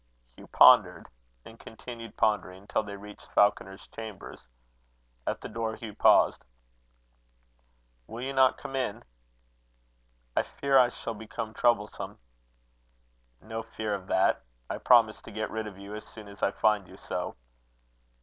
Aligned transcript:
Hugh 0.35 0.47
pondered, 0.47 1.07
and 1.45 1.59
continued 1.59 2.17
pondering 2.17 2.65
till 2.65 2.81
they 2.81 2.95
reached 2.95 3.31
Falconer's 3.33 3.85
chambers. 3.85 4.47
At 5.27 5.41
the 5.41 5.47
door 5.47 5.75
Hugh 5.75 5.93
paused. 5.93 6.43
"Will 8.07 8.23
you 8.23 8.33
not 8.33 8.57
come 8.57 8.75
in?" 8.75 9.03
"I 10.35 10.41
fear 10.41 10.75
I 10.75 10.89
shall 10.89 11.13
become 11.13 11.53
troublesome." 11.53 12.17
"No 13.41 13.61
fear 13.61 13.93
of 13.93 14.07
that. 14.07 14.43
I 14.71 14.79
promise 14.79 15.21
to 15.21 15.31
get 15.31 15.51
rid 15.51 15.67
of 15.67 15.77
you 15.77 15.93
as 15.93 16.03
soon 16.03 16.27
as 16.27 16.41
I 16.41 16.49
find 16.49 16.87
you 16.87 16.97
so." 16.97 17.35